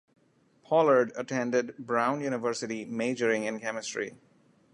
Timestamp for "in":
3.43-3.59